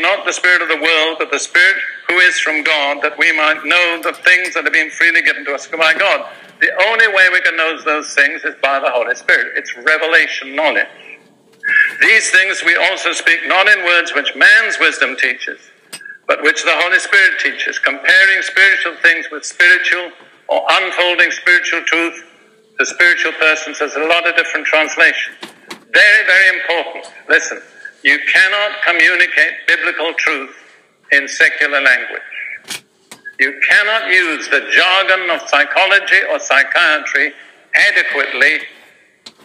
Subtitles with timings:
[0.00, 1.76] not the Spirit of the world, but the Spirit
[2.08, 5.44] who is from God, that we might know the things that have been freely given
[5.44, 6.26] to us by God.
[6.60, 9.56] The only way we can know those things is by the Holy Spirit.
[9.56, 10.88] It's revelation knowledge.
[12.00, 15.60] These things we also speak not in words which man's wisdom teaches,
[16.26, 20.10] but which the Holy Spirit teaches, comparing spiritual things with spiritual
[20.48, 22.24] or unfolding spiritual truth
[22.78, 23.78] to spiritual persons.
[23.78, 25.36] There's a lot of different translations.
[25.92, 27.12] Very, very important.
[27.28, 27.60] Listen,
[28.02, 30.54] you cannot communicate biblical truth
[31.12, 32.22] in secular language.
[33.40, 37.32] You cannot use the jargon of psychology or psychiatry
[37.74, 38.58] adequately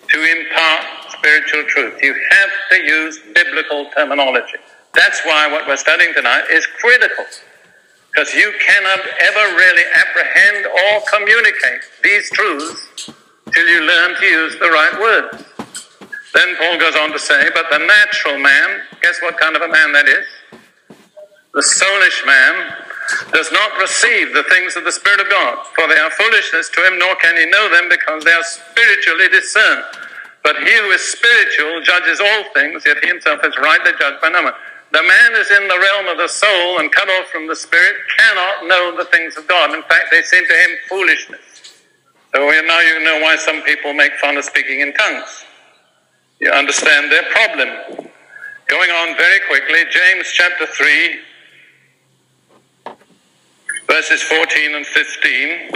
[0.10, 2.02] to impart spiritual truth.
[2.02, 4.58] You have to use biblical terminology.
[4.94, 7.26] That's why what we're studying tonight is critical.
[8.12, 13.10] Because you cannot ever really apprehend or communicate these truths
[13.52, 15.46] till you learn to use the right words.
[16.34, 19.68] Then Paul goes on to say, but the natural man, guess what kind of a
[19.68, 20.26] man that is?
[21.54, 22.74] The soulish man
[23.32, 26.88] does not receive the things of the Spirit of God, for they are foolishness to
[26.88, 29.86] him, nor can he know them because they are spiritually discerned.
[30.44, 34.30] But he who is spiritual judges all things, yet he himself is rightly judged by
[34.30, 34.54] no one.
[34.92, 37.96] The man is in the realm of the soul and cut off from the Spirit,
[38.18, 39.74] cannot know the things of God.
[39.74, 41.84] In fact, they seem to him foolishness.
[42.34, 45.46] So now you know why some people make fun of speaking in tongues.
[46.44, 47.70] You understand their problem.
[48.68, 51.20] Going on very quickly, James chapter 3,
[53.88, 55.70] verses 14 and 15.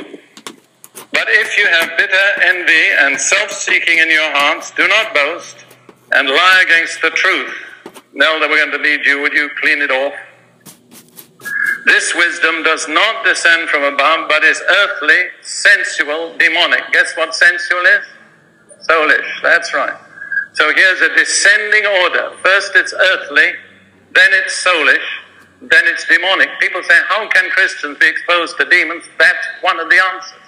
[1.14, 5.56] But if you have bitter envy and self seeking in your hearts, do not boast
[6.12, 7.56] and lie against the truth.
[8.12, 9.22] Nelda, we're going to lead you.
[9.22, 10.16] Would you clean it off?
[11.86, 16.92] This wisdom does not descend from above, but is earthly, sensual, demonic.
[16.92, 18.86] Guess what sensual is?
[18.86, 19.42] Soulish.
[19.42, 19.98] That's right.
[20.58, 22.32] So here's a descending order.
[22.44, 23.52] First it's earthly,
[24.16, 25.06] then it's soulish,
[25.62, 26.50] then it's demonic.
[26.60, 29.04] People say, how can Christians be exposed to demons?
[29.20, 30.47] That's one of the answers.